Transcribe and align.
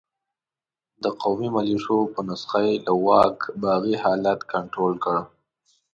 د 1.03 1.05
قومي 1.21 1.49
ملېشو 1.55 1.97
په 2.13 2.19
نسخه 2.29 2.59
یې 2.67 2.75
له 2.85 2.93
واګو 3.05 3.47
باغي 3.63 3.95
حالت 4.03 4.39
کنترول 4.53 4.95
کړ. 5.03 5.15